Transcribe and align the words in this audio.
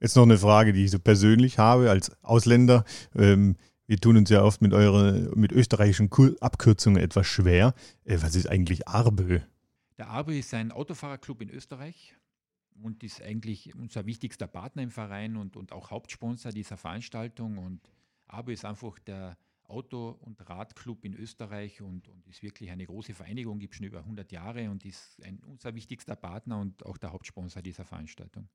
Jetzt 0.00 0.14
noch 0.14 0.22
eine 0.22 0.38
Frage, 0.38 0.72
die 0.72 0.84
ich 0.84 0.92
so 0.92 0.98
persönlich 0.98 1.58
habe 1.58 1.90
als 1.90 2.12
Ausländer. 2.22 2.84
Ähm, 3.16 3.56
wir 3.86 3.98
tun 3.98 4.16
uns 4.16 4.30
ja 4.30 4.42
oft 4.42 4.62
mit 4.62 4.72
eure, 4.72 5.32
mit 5.34 5.50
österreichischen 5.50 6.10
Abkürzungen 6.40 7.02
etwas 7.02 7.26
schwer. 7.26 7.74
Äh, 8.04 8.18
was 8.20 8.36
ist 8.36 8.48
eigentlich 8.48 8.86
ARBÖ? 8.86 9.40
Der 9.96 10.08
ARBÖ 10.08 10.38
ist 10.38 10.54
ein 10.54 10.70
Autofahrerclub 10.70 11.42
in 11.42 11.50
Österreich 11.50 12.14
und 12.80 13.02
ist 13.02 13.20
eigentlich 13.22 13.74
unser 13.74 14.06
wichtigster 14.06 14.46
Partner 14.46 14.82
im 14.82 14.90
Verein 14.90 15.36
und, 15.36 15.56
und 15.56 15.72
auch 15.72 15.90
Hauptsponsor 15.90 16.52
dieser 16.52 16.76
Veranstaltung. 16.76 17.58
Und 17.58 17.80
ARBÖ 18.26 18.52
ist 18.52 18.64
einfach 18.64 19.00
der 19.00 19.36
Auto- 19.64 20.18
und 20.20 20.48
Radclub 20.48 21.04
in 21.04 21.14
Österreich 21.14 21.82
und, 21.82 22.08
und 22.08 22.26
ist 22.28 22.42
wirklich 22.42 22.70
eine 22.70 22.86
große 22.86 23.14
Vereinigung, 23.14 23.58
gibt 23.58 23.74
schon 23.74 23.86
über 23.86 23.98
100 23.98 24.30
Jahre 24.30 24.70
und 24.70 24.84
ist 24.84 25.20
ein, 25.24 25.40
unser 25.44 25.74
wichtigster 25.74 26.14
Partner 26.14 26.60
und 26.60 26.86
auch 26.86 26.98
der 26.98 27.12
Hauptsponsor 27.12 27.62
dieser 27.62 27.84
Veranstaltung. 27.84 28.48